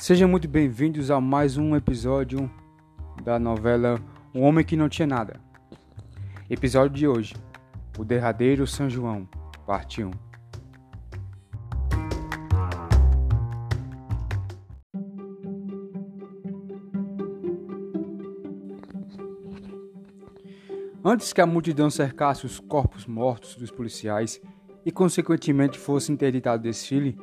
[0.00, 2.50] Sejam muito bem-vindos a mais um episódio
[3.22, 4.00] da novela
[4.34, 5.38] Um Homem que Não Tinha Nada.
[6.48, 7.34] Episódio de hoje:
[7.98, 9.28] O Derradeiro São João,
[9.66, 10.10] parte 1.
[21.04, 24.40] Antes que a multidão cercasse os corpos mortos dos policiais
[24.82, 27.18] e, consequentemente, fosse interditado o desfile,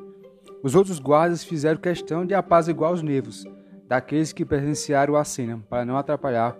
[0.63, 3.45] os outros guardas fizeram questão de apaziguar os nervos
[3.87, 6.57] daqueles que presenciaram a cena para não atrapalhar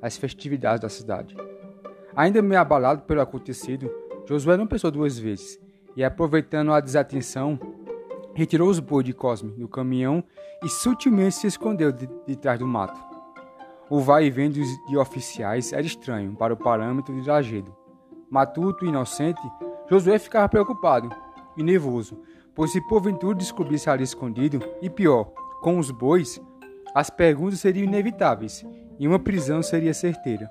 [0.00, 1.36] as festividades da cidade.
[2.14, 3.90] Ainda meio abalado pelo acontecido,
[4.26, 5.58] Josué não pensou duas vezes
[5.96, 7.58] e, aproveitando a desatenção,
[8.34, 10.22] retirou os bois de Cosme do caminhão
[10.62, 13.00] e sutilmente se escondeu de, de trás do mato.
[13.90, 17.74] O vai e vem de oficiais era estranho para o parâmetro de trajeto.
[18.30, 19.40] Matuto e inocente,
[19.88, 21.08] Josué ficava preocupado
[21.56, 22.20] e nervoso,
[22.58, 25.26] pois se porventura descobrisse ali escondido, e pior,
[25.62, 26.40] com os bois,
[26.92, 28.66] as perguntas seriam inevitáveis
[28.98, 30.50] e uma prisão seria certeira.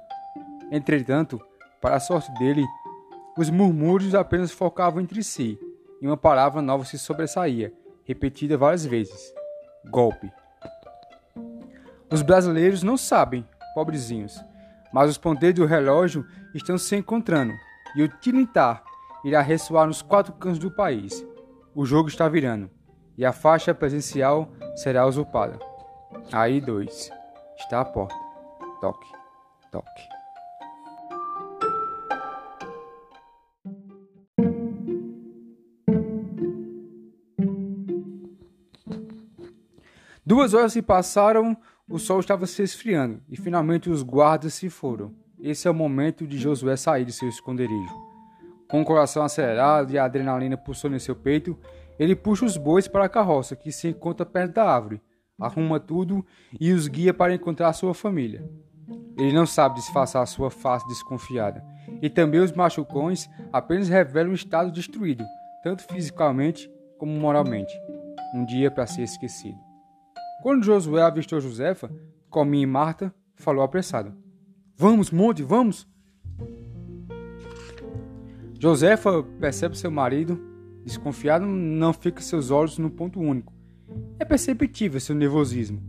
[0.71, 1.37] Entretanto,
[1.81, 2.63] para a sorte dele,
[3.37, 5.59] os murmúrios apenas focavam entre si,
[6.01, 7.73] e uma palavra nova se sobressaía,
[8.05, 9.33] repetida várias vezes:
[9.91, 10.31] golpe.
[12.09, 14.41] Os brasileiros não sabem, pobrezinhos,
[14.93, 17.51] mas os ponteiros do relógio estão se encontrando,
[17.97, 18.81] e o tilintar
[19.25, 21.26] irá ressoar nos quatro cantos do país,
[21.77, 22.71] o jogo está virando
[23.15, 25.59] e a faixa presencial será usurpada.
[26.31, 27.11] Aí dois.
[27.55, 28.15] Está a porta.
[28.81, 29.07] Toque,
[29.71, 30.01] toque.
[40.25, 41.55] Duas horas se passaram,
[41.87, 45.13] o sol estava se esfriando e finalmente os guardas se foram.
[45.39, 48.06] Esse é o momento de Josué sair de seu esconderijo.
[48.67, 51.57] Com o coração acelerado e a adrenalina pulsando em seu peito,
[51.97, 55.01] ele puxa os bois para a carroça, que se encontra perto da árvore,
[55.39, 56.25] arruma tudo
[56.59, 58.47] e os guia para encontrar sua família.
[59.17, 61.63] Ele não sabe disfarçar sua face desconfiada,
[62.01, 65.23] e também os machucões apenas revelam um estado destruído,
[65.63, 67.73] tanto fisicamente como moralmente.
[68.35, 69.57] Um dia para ser esquecido.
[70.43, 71.89] Quando Josué avistou Josefa,
[72.29, 74.13] Comim e Marta, falou apressado:
[74.75, 75.87] Vamos, monte, vamos!
[78.59, 80.39] Josefa percebe seu marido,
[80.83, 83.53] desconfiado, não fica seus olhos no ponto único.
[84.19, 85.81] É perceptível seu nervosismo,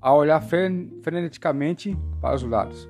[0.00, 2.88] a olhar freneticamente para os lados.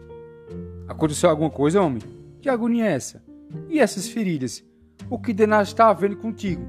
[0.86, 2.00] Aconteceu alguma coisa, homem?
[2.40, 3.22] Que agonia é essa?
[3.68, 4.64] E essas feridas?
[5.10, 6.64] O que Denard está havendo contigo?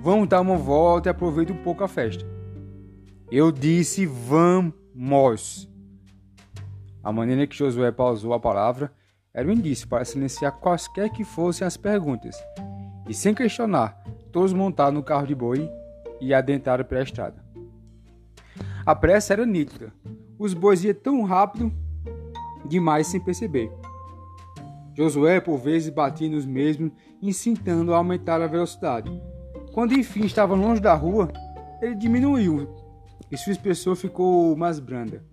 [0.00, 2.24] Vamos dar uma volta e aproveita um pouco a festa.
[3.30, 5.68] Eu disse vamos.
[7.02, 8.92] A maneira que Josué pausou a palavra
[9.34, 12.36] era um indício para silenciar quaisquer que fossem as perguntas.
[13.08, 14.00] E sem questionar,
[14.30, 15.68] todos montaram no carro de boi
[16.20, 17.44] e adentraram pela estrada.
[18.86, 19.92] A pressa era nítida.
[20.38, 21.72] Os bois iam tão rápido
[22.64, 23.72] demais sem perceber.
[24.96, 29.10] Josué, por vezes, batia nos mesmos, incitando a aumentar a velocidade.
[29.72, 31.32] Quando enfim estava longe da rua,
[31.82, 32.72] ele diminuiu
[33.32, 35.24] e sua expressão ficou mais branda.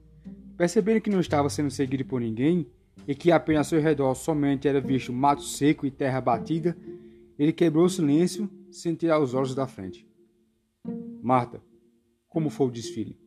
[0.57, 2.67] Percebendo que não estava sendo seguido por ninguém,
[3.07, 6.77] e que apenas ao seu redor somente era visto mato seco e terra batida,
[7.37, 10.07] ele quebrou o silêncio sem tirar os olhos da frente.
[11.21, 11.61] Marta,
[12.29, 13.19] como foi o desfile?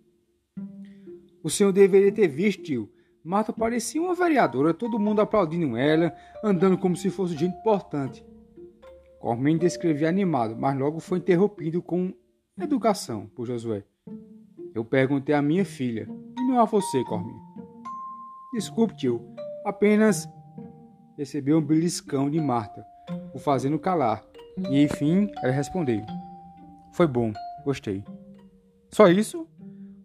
[1.43, 2.91] O senhor deveria ter visto, tio.
[3.23, 8.25] Marta parecia uma vereadora, todo mundo aplaudindo ela, andando como se fosse gente importante.
[9.19, 12.13] Corminho descrevia animado, mas logo foi interrompido com
[12.59, 13.85] educação por Josué.
[14.75, 16.09] Eu perguntei à minha filha,
[16.39, 17.41] e não a você, Corminho.
[18.53, 19.21] Desculpe, tio,
[19.65, 20.29] apenas
[21.17, 22.85] recebeu um beliscão de Marta,
[23.33, 24.23] o fazendo calar,
[24.71, 26.03] e enfim ela respondeu:
[26.93, 27.33] Foi bom,
[27.65, 28.05] gostei.
[28.91, 29.49] Só isso?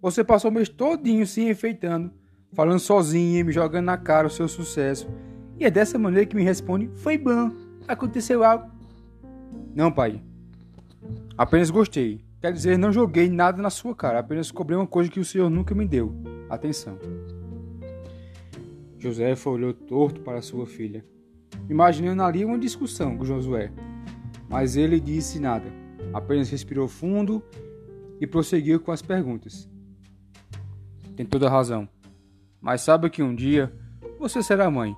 [0.02, 2.12] Você passou o mês todinho se enfeitando,
[2.54, 5.10] falando sozinha e me jogando na cara o seu sucesso.
[5.58, 7.52] E é dessa maneira que me responde: Foi bom,
[7.88, 8.72] aconteceu algo.
[9.76, 10.24] Não, pai.
[11.38, 12.24] Apenas gostei.
[12.42, 15.50] Quer dizer, não joguei nada na sua cara, apenas cobrei uma coisa que o senhor
[15.50, 16.16] nunca me deu.
[16.50, 16.98] Atenção.
[19.00, 21.06] Josefa olhou torto para sua filha,
[21.70, 23.72] imaginando ali uma discussão com Josué.
[24.50, 25.72] Mas ele disse nada,
[26.14, 27.42] apenas respirou fundo
[28.20, 29.70] e prosseguiu com as perguntas.
[31.16, 31.88] Tem toda razão,
[32.60, 33.74] mas sabe que um dia
[34.20, 34.94] você será mãe,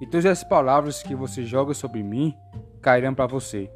[0.00, 2.32] e todas as palavras que você joga sobre mim
[2.80, 3.68] cairão para você.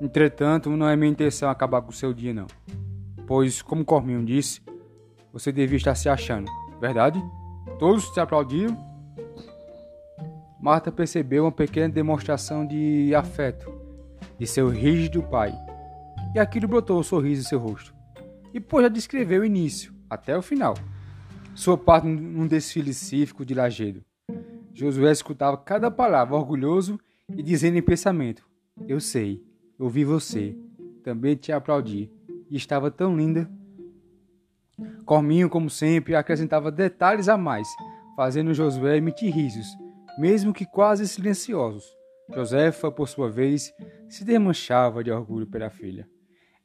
[0.00, 2.46] Entretanto, não é minha intenção acabar com o seu dia, não.
[3.26, 4.60] Pois, como Corminho disse,
[5.32, 6.50] você devia estar se achando,
[6.80, 7.22] verdade?
[7.78, 8.76] Todos te aplaudiram
[10.64, 13.70] Marta percebeu uma pequena demonstração de afeto
[14.38, 15.52] de seu rígido pai,
[16.34, 17.94] e aquilo brotou um sorriso em seu rosto.
[18.54, 20.72] e pôde descrever o início, até o final.
[21.54, 24.02] Sua parte num desfile cívico de Lagedo.
[24.72, 28.48] Josué escutava cada palavra orgulhoso e dizendo em pensamento:
[28.88, 29.44] Eu sei,
[29.78, 30.56] eu vi você,
[31.02, 32.10] também te aplaudi,
[32.48, 33.50] e estava tão linda.
[35.04, 37.68] Corminho, como sempre, acrescentava detalhes a mais,
[38.16, 39.76] fazendo Josué emitir risos,
[40.18, 41.96] mesmo que quase silenciosos.
[42.32, 43.72] Josefa, por sua vez,
[44.08, 46.08] se desmanchava de orgulho pela filha.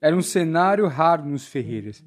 [0.02, 2.04] Era um cenário raro nos Ferreiras,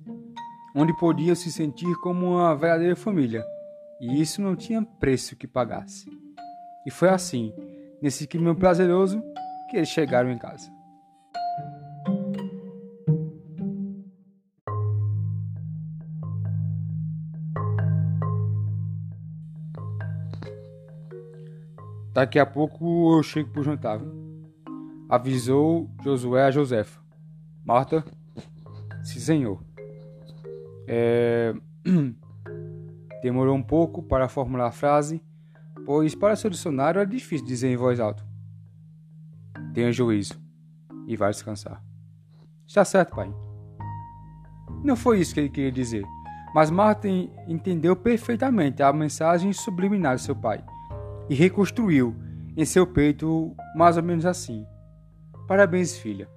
[0.74, 3.44] onde podia se sentir como uma verdadeira família,
[4.00, 6.06] e isso não tinha preço que pagasse.
[6.86, 7.52] E foi assim,
[8.00, 9.22] nesse clima prazeroso,
[9.68, 10.70] que eles chegaram em casa.
[22.12, 23.98] Daqui a pouco eu chego pro jantar.
[25.08, 27.00] Avisou Josué a Josefa.
[27.64, 28.04] Marta?
[29.02, 29.64] Sim, senhor.
[30.86, 31.54] É...
[33.22, 35.22] Demorou um pouco para formular a frase,
[35.86, 38.22] pois para seu dicionário era difícil dizer em voz alta.
[39.72, 40.34] Tenha juízo
[41.06, 41.82] e vai descansar.
[42.66, 43.32] Está certo, pai.
[44.84, 46.04] Não foi isso que ele queria dizer,
[46.54, 50.62] mas Marta entendeu perfeitamente a mensagem subliminar de seu pai
[51.28, 52.14] e reconstruiu
[52.56, 54.66] em seu peito mais ou menos assim:
[55.46, 56.28] Parabéns, filha.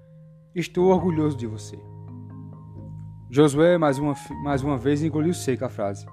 [0.54, 1.78] Estou orgulhoso de você.
[3.30, 6.06] Josué mais uma, mais uma vez engoliu seca a frase.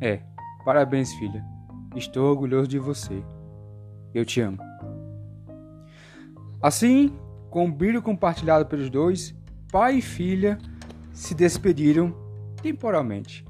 [0.00, 0.20] É,
[0.64, 1.42] parabéns, filha.
[1.96, 3.22] Estou orgulhoso de você.
[4.14, 4.58] Eu te amo.
[6.60, 7.16] Assim,
[7.50, 9.34] com o brilho compartilhado pelos dois,
[9.70, 10.58] pai e filha
[11.12, 12.14] se despediram
[12.62, 13.44] temporalmente.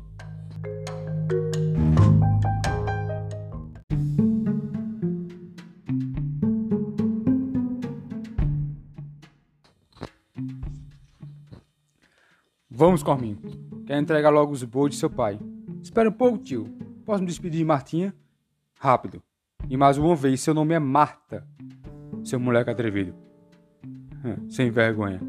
[12.84, 13.38] Vamos, Corminho.
[13.87, 15.38] Quer entregar logo os bois de seu pai.
[15.81, 16.69] Espera um pouco, tio.
[17.05, 18.12] Posso me despedir de Martinha?
[18.76, 19.23] Rápido.
[19.70, 21.46] E mais uma vez, seu nome é Marta.
[22.25, 23.14] Seu moleque atrevido.
[24.50, 25.20] Sem vergonha.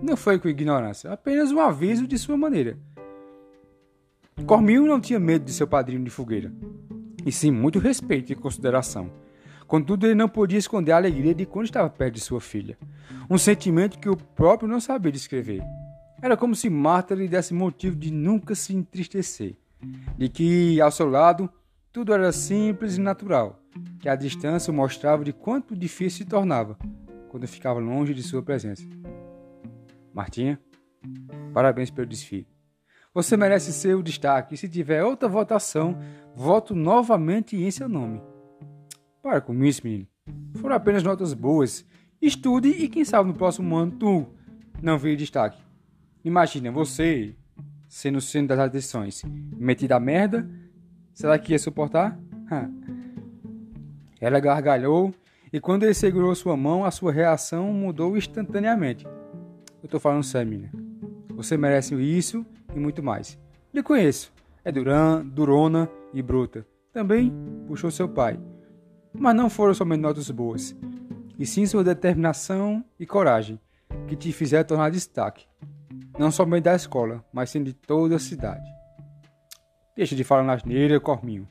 [0.00, 2.78] Não foi com ignorância, apenas um aviso de sua maneira.
[4.46, 6.52] Corminho não tinha medo de seu padrinho de fogueira,
[7.26, 9.10] e sim muito respeito e consideração.
[9.66, 12.78] Contudo, ele não podia esconder a alegria de quando estava perto de sua filha,
[13.28, 15.64] um sentimento que o próprio não sabia descrever.
[16.20, 19.56] Era como se Marta lhe desse motivo de nunca se entristecer,
[20.16, 21.48] de que, ao seu lado,
[21.92, 23.62] tudo era simples e natural,
[24.00, 26.76] que a distância mostrava de quanto difícil se tornava
[27.28, 28.82] quando ficava longe de sua presença.
[30.12, 30.58] Martinha,
[31.54, 32.48] parabéns pelo desfile.
[33.14, 35.96] Você merece ser o destaque e se tiver outra votação,
[36.34, 38.20] voto novamente em seu nome.
[39.22, 40.06] Para com isso, menino.
[40.56, 41.84] Foram apenas notas boas.
[42.20, 44.26] Estude e quem sabe no próximo ano tu
[44.82, 45.67] não vire destaque.
[46.24, 47.34] Imagina você
[47.88, 49.22] sendo o centro das atenções,
[49.56, 50.48] metido a merda.
[51.14, 52.18] Será que ia suportar?
[54.20, 55.14] Ela gargalhou
[55.52, 59.06] e quando ele segurou sua mão, a sua reação mudou instantaneamente.
[59.82, 60.72] Eu tô falando sério, menina.
[61.34, 62.44] Você merece isso
[62.74, 63.38] e muito mais.
[63.72, 64.32] Lhe conheço.
[64.64, 66.66] É duran, durona e bruta.
[66.92, 67.32] Também
[67.66, 68.38] puxou seu pai.
[69.12, 70.76] Mas não foram somente notas boas,
[71.38, 73.58] e sim sua determinação e coragem,
[74.06, 75.46] que te fizeram tornar destaque
[76.18, 78.66] não somente da escola, mas sim de toda a cidade.
[79.94, 81.48] Deixa de falar asneira, Corminho.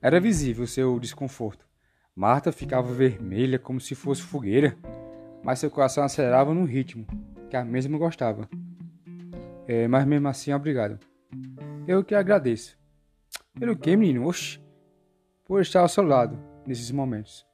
[0.00, 1.66] Era visível seu desconforto.
[2.14, 4.76] Marta ficava vermelha como se fosse fogueira,
[5.42, 7.06] mas seu coração acelerava num ritmo
[7.50, 8.48] que a mesma gostava.
[9.66, 10.98] É, mas mesmo assim, obrigado.
[11.86, 12.78] Eu que agradeço.
[13.58, 14.26] Pelo que, menino?
[14.26, 14.60] Oxi.
[15.44, 17.46] Por estar ao seu lado nesses momentos.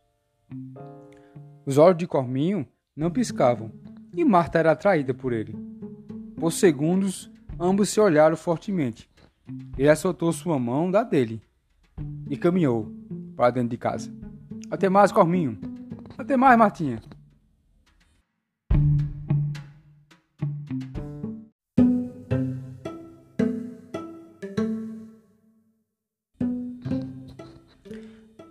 [1.64, 3.72] Os olhos de Corminho não piscavam,
[4.14, 5.71] e Marta era atraída por ele.
[6.42, 9.08] Por segundos, ambos se olharam fortemente.
[9.78, 11.40] Ele soltou sua mão da dele
[12.28, 12.92] e caminhou
[13.36, 14.12] para dentro de casa.
[14.68, 15.56] Até mais, Corminho.
[16.18, 17.00] Até mais, Martinha.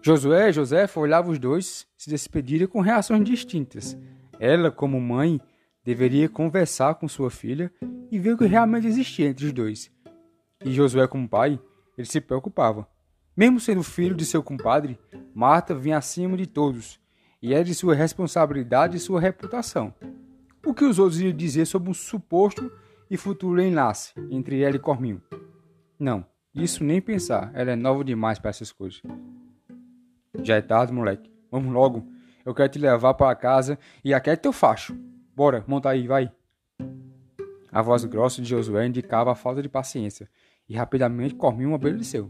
[0.02, 3.98] Josué e Josefa olhavam os dois se despedirem com reações distintas.
[4.40, 5.42] Ela, como mãe,
[5.84, 7.72] deveria conversar com sua filha
[8.12, 9.92] e ver o que realmente existia entre os dois.
[10.64, 11.60] E Josué, como pai,
[11.98, 12.88] ele se preocupava.
[13.36, 15.00] Mesmo sendo filho de seu compadre,
[15.34, 17.00] Marta vinha acima de todos,
[17.42, 19.94] e era de sua responsabilidade e sua reputação.
[20.66, 22.72] O que os outros iam dizer sobre um suposto
[23.10, 25.22] e futuro enlace entre ela e Corminho?
[25.98, 29.02] Não, isso nem pensar, ela é nova demais para essas coisas.
[30.44, 31.32] Já é tarde, moleque.
[31.50, 32.08] Vamos logo.
[32.46, 34.96] Eu quero te levar para casa e aqui é teu facho.
[35.36, 36.32] Bora, monta aí, vai.
[37.72, 40.30] A voz grossa de Josué indicava a falta de paciência,
[40.68, 42.30] e rapidamente Corminho obedeceu.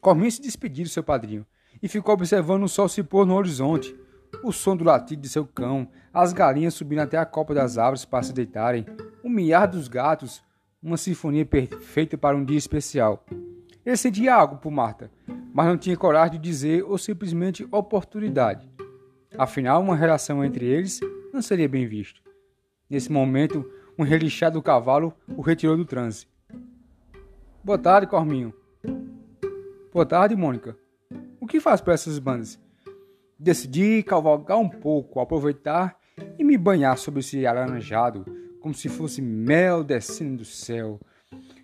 [0.00, 1.46] Corminho se despediu do seu padrinho
[1.82, 3.94] e ficou observando o sol se pôr no horizonte,
[4.42, 8.04] o som do latido de seu cão, as galinhas subindo até a copa das árvores
[8.04, 8.84] para se deitarem,
[9.22, 10.42] o miar dos gatos,
[10.82, 13.24] uma sinfonia perfeita para um dia especial.
[13.84, 15.10] Ele sentia algo por Marta,
[15.52, 18.70] mas não tinha coragem de dizer ou simplesmente oportunidade.
[19.38, 21.00] Afinal, uma relação entre eles
[21.32, 22.22] não seria bem visto.
[22.88, 26.26] Nesse momento, um relixado do cavalo o retirou do transe.
[27.62, 28.54] Boa tarde, Corminho.
[29.92, 30.76] Boa tarde, Mônica.
[31.40, 32.58] O que faz para essas bandas?
[33.38, 35.98] Decidi cavalgar um pouco, aproveitar
[36.38, 38.24] e me banhar sobre esse alaranjado,
[38.60, 41.00] como se fosse mel descendo do céu.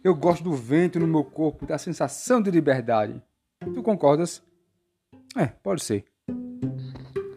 [0.02, 3.22] Eu gosto do vento no meu corpo, da sensação de liberdade.
[3.60, 4.42] Tu concordas?
[5.36, 6.04] É, pode ser.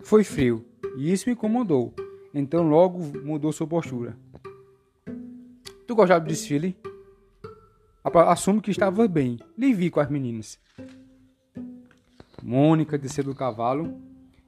[0.03, 0.65] Foi frio,
[0.97, 1.93] e isso me incomodou.
[2.33, 4.15] Então logo mudou sua postura.
[5.87, 6.77] Tu gostava do desfile?
[8.03, 9.39] Assumo que estava bem.
[9.57, 10.59] Lhe vi com as meninas.
[12.43, 13.99] Mônica desceu do cavalo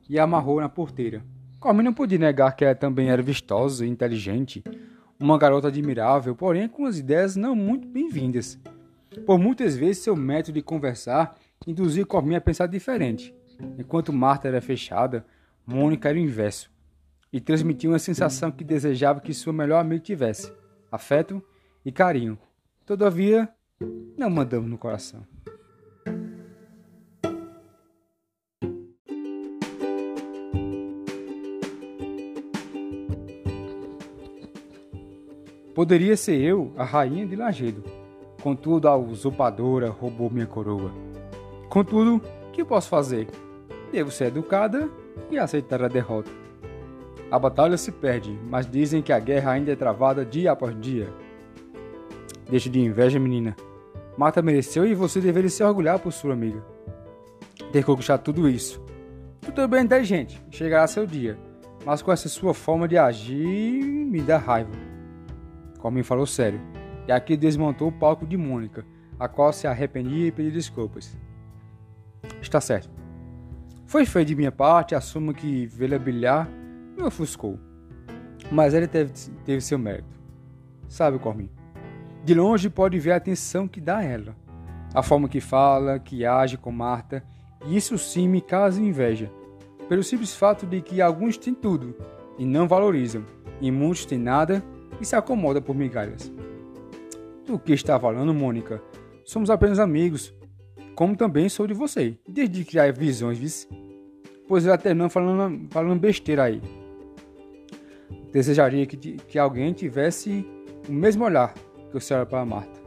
[0.07, 1.23] e amarrou na porteira.
[1.59, 4.63] Carmen não podia negar que ela também era vistosa e inteligente,
[5.19, 8.59] uma garota admirável, porém com as ideias não muito bem-vindas.
[9.25, 13.35] Por muitas vezes seu método de conversar induzia Carmen a pensar diferente.
[13.77, 15.25] Enquanto Marta era fechada,
[15.67, 16.70] Mônica era o inverso
[17.31, 20.51] e transmitia uma sensação que desejava que sua melhor amiga tivesse:
[20.91, 21.41] afeto
[21.85, 22.37] e carinho.
[22.85, 23.49] Todavia,
[24.17, 25.25] não mandamos no coração.
[35.73, 37.83] Poderia ser eu, a rainha de Lagedo.
[38.43, 40.91] Contudo, a usurpadora roubou minha coroa.
[41.69, 42.21] Contudo,
[42.51, 43.27] que posso fazer?
[43.91, 44.89] Devo ser educada
[45.29, 46.40] e aceitar a derrota.
[47.31, 51.07] A batalha se perde, mas dizem que a guerra ainda é travada dia após dia.
[52.49, 53.55] Deixa de inveja, menina.
[54.17, 56.61] Marta mereceu e você deveria se orgulhar por sua amiga.
[57.71, 58.83] Ter conquistado tudo isso.
[59.39, 61.39] Tu também é inteligente, chegará seu dia.
[61.85, 64.71] Mas com essa sua forma de agir, me dá raiva.
[65.79, 66.59] Comin falou sério.
[67.07, 68.85] E aqui desmontou o palco de Mônica,
[69.17, 71.17] a qual se arrependia e pediu desculpas.
[72.41, 72.89] Está certo.
[73.85, 76.49] Foi feio de minha parte, assumo que vê-la brilhar
[77.01, 77.59] me ofuscou.
[78.51, 79.11] Mas ele teve,
[79.45, 80.19] teve seu mérito.
[80.87, 81.49] Sabe, Cormin?
[82.23, 84.35] De longe pode ver a atenção que dá a ela,
[84.93, 87.23] a forma que fala, que age com Marta,
[87.65, 89.31] e isso sim me causa inveja,
[89.89, 91.95] pelo simples fato de que alguns têm tudo
[92.37, 93.25] e não valorizam,
[93.59, 94.63] e muitos têm nada
[94.99, 96.31] e se acomodam por migalhas.
[97.45, 98.81] Do que está falando, Mônica?
[99.25, 100.33] Somos apenas amigos,
[100.95, 103.67] como também sou de você, desde criar visões, vice.
[104.47, 106.61] Pois ela terminou falando, falando besteira aí.
[108.31, 110.45] Desejaria que, que alguém tivesse
[110.87, 111.53] o mesmo olhar
[111.89, 112.79] que o senhor para Marta.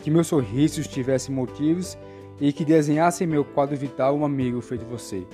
[0.00, 1.96] Que meus sorrisos tivessem motivos
[2.40, 5.26] e que desenhasse em meu quadro vital um amigo feito você.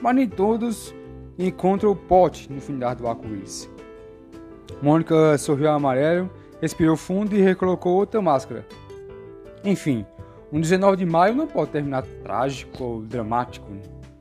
[0.00, 0.94] Mas nem todos
[1.38, 3.70] encontram o pote no final do arco-íris.
[4.82, 6.28] Mônica sorriu amarelo,
[6.60, 8.66] respirou fundo e recolocou outra máscara.
[9.64, 10.04] Enfim,
[10.52, 13.70] um 19 de maio não pode terminar trágico ou dramático,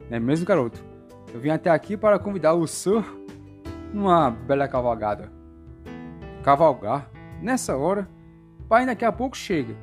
[0.09, 0.83] não é mesmo, garoto?
[1.33, 3.03] Eu vim até aqui para convidar o Sir
[3.93, 5.31] numa bela cavalgada.
[6.43, 7.09] Cavalgar?
[7.41, 8.07] Nessa hora?
[8.67, 9.75] Pai daqui a pouco chega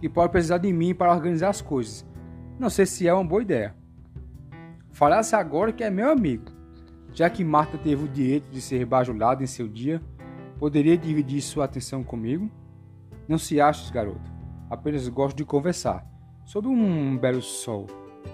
[0.00, 2.06] e pode precisar de mim para organizar as coisas.
[2.58, 3.74] Não sei se é uma boa ideia.
[4.90, 6.44] Falasse agora que é meu amigo.
[7.14, 10.02] Já que Marta teve o direito de ser bajulada em seu dia,
[10.58, 12.50] poderia dividir sua atenção comigo?
[13.28, 14.30] Não se ache, garoto.
[14.68, 16.06] Apenas gosto de conversar.
[16.44, 17.86] Sob um belo sol.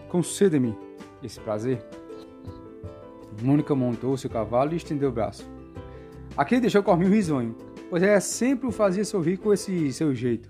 [0.08, 0.76] Conceda-me
[1.22, 1.84] esse prazer.
[3.42, 5.48] Mônica montou seu cavalo e estendeu o braço.
[6.36, 7.56] Aquele deixou Corminho risonho,
[7.90, 10.48] pois ela sempre o fazia sorrir com esse seu jeito.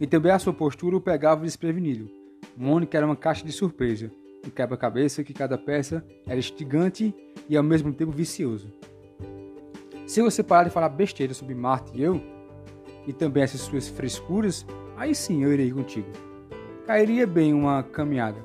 [0.00, 2.08] E também a sua postura o pegava desprevenido.
[2.56, 4.10] Mônica era uma caixa de surpresa,
[4.46, 7.14] um quebra-cabeça que cada peça era instigante
[7.48, 8.72] e ao mesmo tempo vicioso.
[10.06, 12.20] Se você parar de falar besteira sobre Marte e eu,
[13.06, 16.08] e também essas suas frescuras, aí sim eu irei contigo.
[16.86, 18.38] Cairia bem uma caminhada.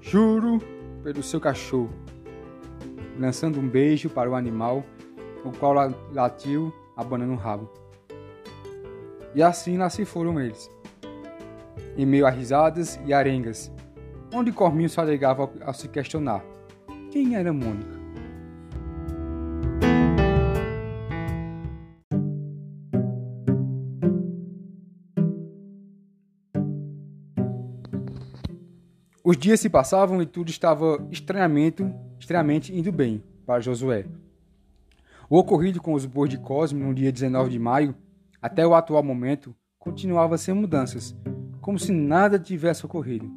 [0.00, 0.58] Juro
[1.02, 1.90] pelo seu cachorro,
[3.20, 4.82] lançando um beijo para o animal,
[5.44, 5.74] o qual
[6.12, 7.70] latiu, abanando o rabo.
[9.34, 10.70] E assim lá se foram eles,
[11.96, 13.70] em meio a risadas e arengas,
[14.34, 16.42] onde Corminho se alegava a se questionar:
[17.10, 18.00] quem era Mônica?
[29.22, 31.84] Os dias se passavam e tudo estava estranhamente,
[32.20, 34.04] estranhamente indo bem para Josué.
[35.28, 37.94] O ocorrido com os bois de Cosme no dia 19 de maio,
[38.40, 41.16] até o atual momento, continuava sem mudanças,
[41.60, 43.30] como se nada tivesse ocorrido.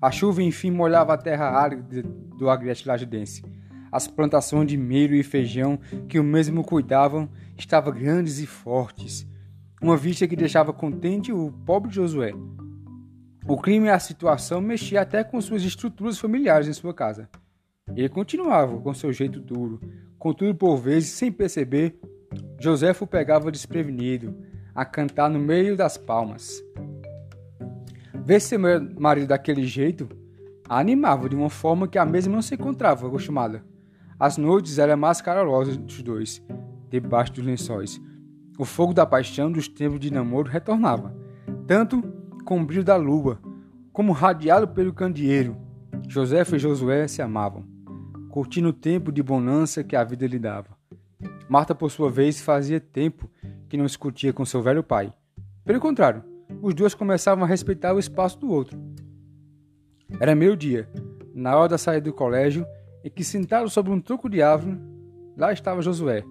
[0.00, 3.42] A chuva enfim molhava a terra árida do agreste lagidense.
[3.90, 5.78] As plantações de milho e feijão
[6.08, 9.26] que o mesmo cuidavam estavam grandes e fortes,
[9.82, 12.32] uma vista que deixava contente o pobre Josué.
[13.46, 17.28] O clima e a situação mexiam até com suas estruturas familiares em sua casa.
[17.96, 19.80] Ele continuava com seu jeito duro,
[20.18, 21.98] contudo por vezes, sem perceber,
[22.60, 24.34] Joséfo pegava desprevenido,
[24.74, 26.62] a cantar no meio das palmas.
[28.24, 28.58] Ver seu
[28.98, 30.08] marido daquele jeito
[30.68, 33.64] a animava de uma forma que a mesma não se encontrava acostumada.
[34.20, 36.44] As noites eram mais calorosas dos dois,
[36.90, 38.00] debaixo dos lençóis.
[38.58, 41.16] O fogo da paixão dos tempos de namoro retornava,
[41.66, 42.02] tanto
[42.44, 43.38] com o brilho da lua,
[43.92, 45.56] como radiado pelo candeeiro.
[46.06, 47.64] José e Josué se amavam,
[48.28, 50.76] curtindo o tempo de bonança que a vida lhe dava.
[51.48, 53.30] Marta, por sua vez, fazia tempo
[53.68, 55.12] que não discutia com seu velho pai.
[55.64, 56.22] Pelo contrário,
[56.62, 58.78] os dois começavam a respeitar o espaço do outro.
[60.20, 60.88] Era meio-dia,
[61.34, 62.66] na hora da saída do colégio,
[63.04, 64.78] e que sentado sobre um tronco de árvore,
[65.36, 66.24] lá estava Josué,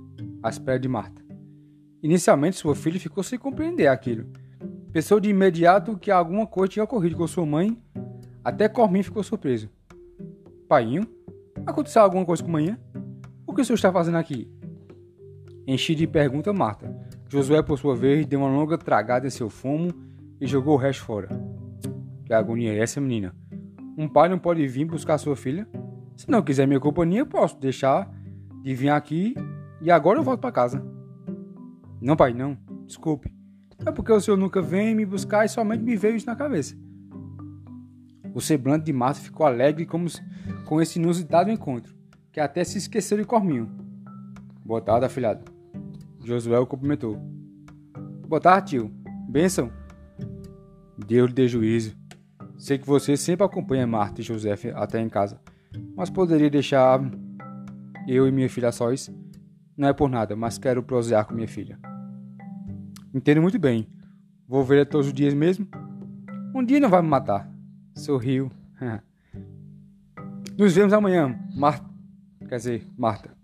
[0.43, 1.21] à espera de Marta.
[2.01, 4.25] Inicialmente, sua filha ficou sem compreender aquilo.
[4.91, 7.77] Pensou de imediato que alguma coisa tinha ocorrido com sua mãe,
[8.43, 9.69] até Cormin ficou surpreso.
[10.67, 11.07] Painho,
[11.69, 12.77] aconteceu alguma coisa com manhã?
[13.45, 14.49] O que o senhor está fazendo aqui?
[15.65, 16.95] Enchi de pergunta Marta.
[17.29, 19.93] Josué, por sua vez, deu uma longa tragada em seu fumo
[20.39, 21.27] e jogou o resto fora.
[22.25, 23.35] Que agonia é essa, menina?
[23.97, 25.67] Um pai não pode vir buscar sua filha?
[26.15, 28.09] Se não quiser minha companhia, posso deixar
[28.61, 29.35] de vir aqui
[29.81, 30.83] e agora eu volto para casa.
[32.01, 32.57] Não, pai, não.
[32.85, 33.33] Desculpe.
[33.85, 36.75] É porque o senhor nunca vem me buscar e somente me veio isso na cabeça.
[38.37, 40.05] O semblante de Marta ficou alegre como
[40.63, 41.95] com esse inusitado encontro,
[42.31, 43.67] que até se esqueceu de Corminho.
[44.63, 45.43] Boa tarde, afilhado.
[46.23, 47.17] Josué o cumprimentou.
[48.27, 48.91] Boa tarde, tio.
[49.27, 49.71] Benção.
[50.95, 51.97] Deus lhe dê juízo.
[52.59, 55.41] Sei que você sempre acompanha Marta e José até em casa,
[55.95, 57.01] mas poderia deixar
[58.07, 59.11] eu e minha filha sós?
[59.75, 61.79] Não é por nada, mas quero prosear com minha filha.
[63.11, 63.87] Entendo muito bem.
[64.47, 65.67] Vou ver todos os dias mesmo?
[66.53, 67.56] Um dia não vai me matar.
[67.97, 68.51] Sorriu.
[70.57, 71.85] Nos vemos amanhã, Marta.
[72.47, 73.35] Quer dizer, Marta.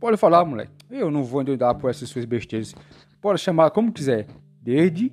[0.00, 0.72] Pode falar, moleque.
[0.90, 2.74] Eu não vou endoidar por essas suas besteiras.
[3.20, 4.26] Pode chamar como quiser,
[4.60, 5.12] desde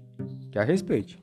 [0.52, 1.22] que a respeite.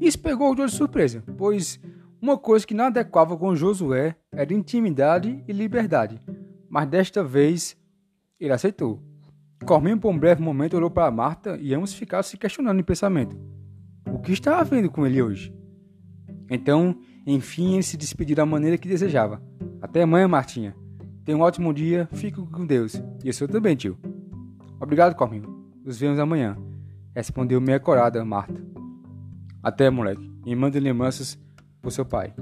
[0.00, 1.80] Isso pegou o de surpresa, pois
[2.20, 6.20] uma coisa que não adequava com Josué era intimidade e liberdade,
[6.68, 7.76] mas desta vez
[8.38, 9.02] ele aceitou.
[9.64, 13.36] Corminho por um breve momento olhou para Marta e ambos ficaram se questionando em pensamento.
[14.28, 15.50] Que estava vendo com ele hoje?
[16.50, 16.94] Então,
[17.26, 19.42] enfim, ele se despediu da maneira que desejava.
[19.80, 20.76] Até amanhã, Martinha.
[21.24, 23.02] Tenha um ótimo dia, fique com Deus.
[23.24, 23.96] E o senhor também, tio.
[24.78, 25.72] Obrigado, Corminho.
[25.82, 26.58] Nos vemos amanhã.
[27.16, 28.62] Respondeu meia corada, Marta.
[29.62, 31.38] Até, moleque, e manda lembranças
[31.80, 32.34] pro seu pai.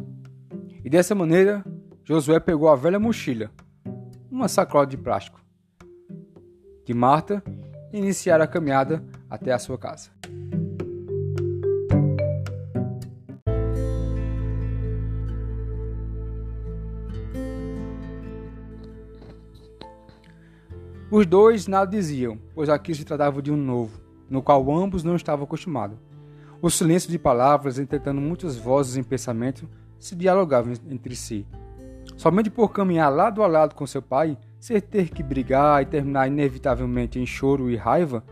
[0.85, 1.65] E dessa maneira,
[2.03, 3.49] Josué pegou a velha mochila,
[4.29, 5.41] uma sacola de plástico,
[6.85, 7.45] de Marta
[7.93, 10.16] e iniciaram a caminhada até a sua casa.
[21.17, 23.99] Os dois nada diziam, pois aqui se tratava de um novo,
[24.29, 25.97] no qual ambos não estavam acostumados.
[26.61, 29.67] O silêncio de palavras, entretanto muitas vozes em pensamento,
[29.99, 31.47] se dialogavam entre si.
[32.19, 36.29] Somente por caminhar lado a lado com seu pai, ser ter que brigar e terminar
[36.29, 38.23] inevitavelmente em choro e raiva,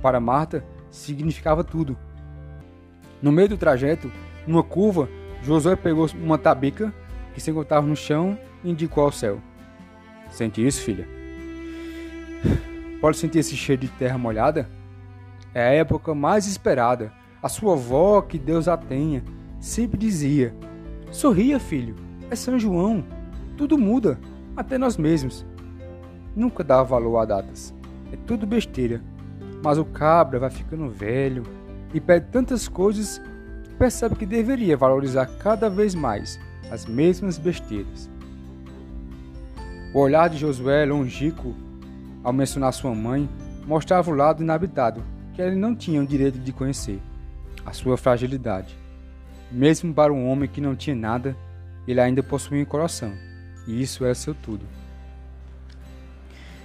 [0.00, 1.98] para Marta, significava tudo.
[3.20, 4.08] No meio do trajeto,
[4.46, 5.08] numa curva,
[5.42, 6.94] Josué pegou uma tabica
[7.34, 9.40] que se encontrava no chão e indicou ao céu.
[10.28, 11.19] Sente isso, filha?
[13.00, 14.68] Pode sentir esse cheiro de terra molhada?
[15.54, 19.24] É a época mais esperada a sua avó, que Deus a tenha,
[19.58, 20.54] sempre dizia:
[21.10, 21.96] Sorria, filho,
[22.30, 23.04] é São João,
[23.56, 24.18] tudo muda,
[24.56, 25.46] até nós mesmos.
[26.36, 27.74] Nunca dava valor a datas,
[28.12, 29.02] é tudo besteira.
[29.62, 31.42] Mas o cabra vai ficando velho
[31.92, 33.20] e pede tantas coisas,
[33.78, 36.38] percebe que deveria valorizar cada vez mais
[36.70, 38.10] as mesmas besteiras.
[39.92, 41.54] O olhar de Josué longínquo,
[42.22, 43.28] ao mencionar sua mãe,
[43.66, 45.02] mostrava o lado inabitado
[45.32, 47.00] que ele não tinha o direito de conhecer
[47.64, 48.76] a sua fragilidade.
[49.50, 51.36] Mesmo para um homem que não tinha nada,
[51.86, 53.12] ele ainda possuía um coração,
[53.66, 54.64] e isso é seu tudo.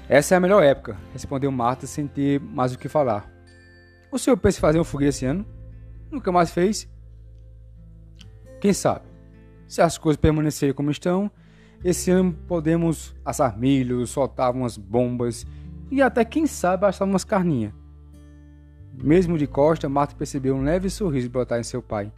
[0.08, 3.28] Essa é a melhor época, respondeu Marta sem ter mais o que falar.
[4.12, 5.46] O senhor pensa em fazer um foguete esse ano?
[6.12, 6.88] Nunca mais fez?
[8.62, 9.06] Quem sabe?
[9.68, 11.32] Se as coisas permanecerem como estão,
[11.86, 15.46] Esse ano podemos assar milho, soltar umas bombas
[15.92, 17.74] e até, quem sabe, assar umas carninhas.
[18.92, 22.12] Mesmo de costa, Marta percebeu um leve sorriso brotar em seu pai,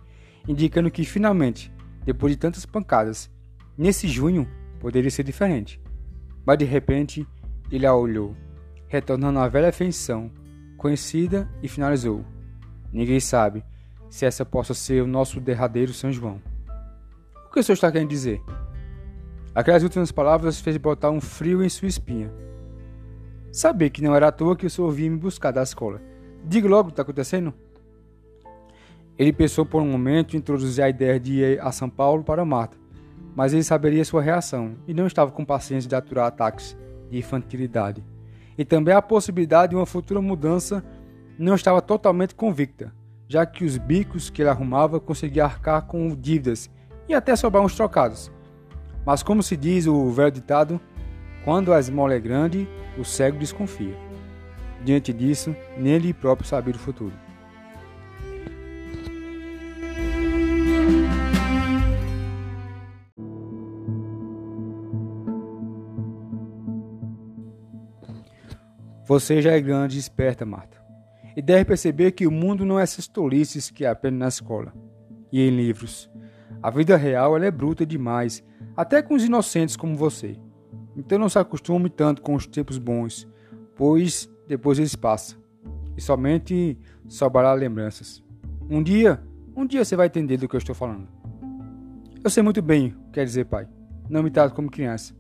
[0.48, 1.70] indicando que finalmente,
[2.06, 3.30] depois de tantas pancadas,
[3.78, 4.48] nesse junho
[4.80, 5.82] poderia ser diferente.
[6.46, 7.28] Mas de repente,
[7.70, 8.34] ele a olhou,
[8.88, 10.32] retornando à velha feição,
[10.78, 12.24] conhecida, e finalizou:
[12.90, 13.66] Ninguém sabe
[14.10, 16.42] se essa possa ser o nosso derradeiro São João.
[17.48, 18.42] O que o senhor está querendo dizer?
[19.58, 22.32] Aquelas últimas palavras fez botar um frio em sua espinha.
[23.52, 26.00] Saber que não era à toa que o senhor vinha me buscar da escola.
[26.46, 27.52] Diga logo o que está acontecendo.
[29.18, 32.46] Ele pensou por um momento em introduzir a ideia de ir a São Paulo para
[32.46, 32.78] Marta,
[33.36, 36.78] mas ele saberia sua reação e não estava com paciência de aturar ataques
[37.10, 38.06] de infantilidade.
[38.60, 40.86] E também a possibilidade de uma futura mudança
[41.36, 42.94] não estava totalmente convicta,
[43.28, 46.70] já que os bicos que ele arrumava conseguia arcar com dívidas
[47.10, 48.37] e até sobrar uns trocados.
[49.08, 50.82] Mas como se diz o velho ditado,
[51.46, 52.68] quando a esmola é grande,
[52.98, 53.96] o cego desconfia.
[54.84, 57.14] Diante disso, nem ele próprio sabia do futuro.
[69.06, 70.86] Você já é grande e esperta, Marta.
[71.34, 74.74] E deve perceber que o mundo não é essas tolices que aprende na escola
[75.32, 76.12] e em livros.
[76.62, 78.44] A vida real ela é bruta demais,
[78.78, 80.38] até com os inocentes como você.
[80.96, 83.28] Então não se acostume tanto com os tempos bons,
[83.76, 85.40] pois depois eles passam.
[85.98, 88.24] E somente sobrará lembranças.
[88.70, 89.20] Um dia,
[89.56, 91.08] um dia você vai entender do que eu estou falando.
[92.24, 93.68] Eu sei muito bem o que quer dizer pai.
[94.08, 95.16] Não me trato como criança.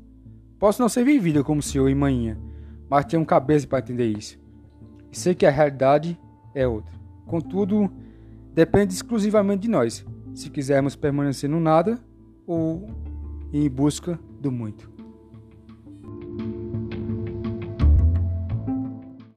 [0.60, 2.40] Posso não ser vivida como senhor e manhinha,
[2.88, 4.40] mas tenho cabeça para entender isso.
[5.12, 6.20] E sei que a realidade
[6.54, 6.94] é outra.
[7.26, 7.92] Contudo,
[8.54, 12.00] depende exclusivamente de nós, se quisermos permanecer no nada
[12.46, 12.88] ou
[13.54, 14.97] em busca do muito.